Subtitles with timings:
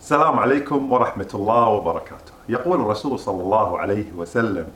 [0.00, 2.32] السلام عليكم ورحمة الله وبركاته.
[2.48, 4.66] يقول الرسول صلى الله عليه وسلم: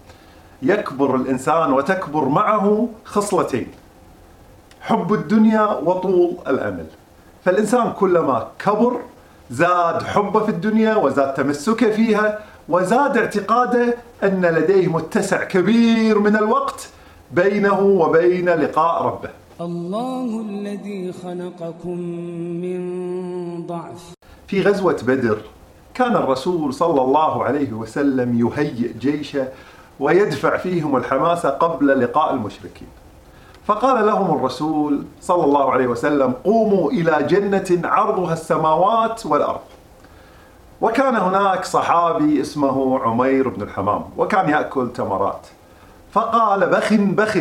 [0.63, 3.69] يكبر الإنسان وتكبر معه خصلتين
[4.81, 6.87] حب الدنيا وطول الأمل.
[7.45, 9.01] فالإنسان كلما كبر
[9.51, 12.39] زاد حبه في الدنيا وزاد تمسكه فيها
[12.69, 16.89] وزاد اعتقاده أن لديه متسع كبير من الوقت
[17.33, 19.31] بينه وبين لقاء ربه.
[19.61, 21.99] الله الذي خلقكم
[22.65, 22.81] من
[23.67, 24.15] ضعف
[24.55, 25.39] في غزوة بدر
[25.95, 29.49] كان الرسول صلى الله عليه وسلم يهيئ جيشه
[30.01, 32.89] ويدفع فيهم الحماسة قبل لقاء المشركين.
[33.67, 39.61] فقال لهم الرسول صلى الله عليه وسلم قوموا إلى جنة عرضها السماوات والأرض.
[40.81, 45.47] وكان هناك صحابي اسمه عمير بن الحمام وكان يأكل تمرات.
[46.13, 47.39] فقال بخ بخ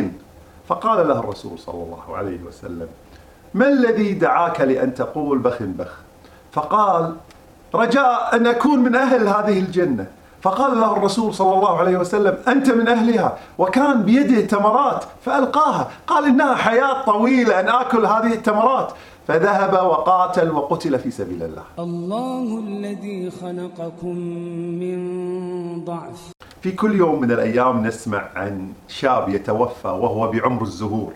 [0.68, 2.88] فقال له الرسول صلى الله عليه وسلم
[3.54, 6.04] ما الذي دعاك لأن تقول بخ بخ
[6.54, 7.16] فقال
[7.76, 10.06] رجاء أن أكون من أهل هذه الجنة.
[10.42, 13.38] فقال له الرسول صلى الله عليه وسلم أنت من أهلها.
[13.58, 15.92] وكان بيده تمرات فألقاها.
[16.08, 18.92] قال إنها حياة طويلة أن آكل هذه التمرات.
[19.28, 21.64] فذهب وقاتل وقتل في سبيل الله.
[21.80, 24.16] الله الذي خلقكم
[24.80, 26.32] من ضعف.
[26.62, 31.14] في كل يوم من الأيام نسمع عن شاب يتوفى وهو بعمر الزهور.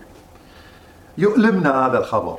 [1.17, 2.37] يؤلمنا هذا الخبر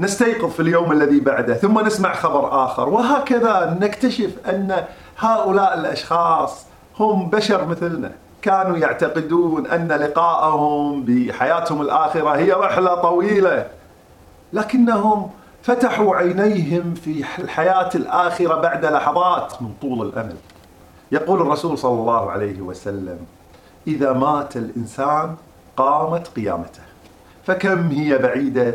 [0.00, 2.88] ونستيقظ في اليوم الذي بعده ثم نسمع خبر آخر.
[2.88, 4.84] وهكذا نكتشف أن
[5.18, 6.66] هؤلاء الأشخاص
[6.98, 8.12] هم بشر مثلنا.
[8.42, 13.66] كانوا يعتقدون أن لقاءهم بحياتهم الآخرة هي رحلة طويلة.
[14.52, 15.30] لكنهم
[15.62, 20.36] فتحوا عينيهم في الحياة الآخرة بعد لحظات من طول الأمل
[21.12, 23.18] يقول الرسول صلى الله عليه وسلم
[23.86, 25.36] إذا مات الإنسان
[25.76, 26.82] قامت قيامته
[27.46, 28.74] فكم هي بعيدة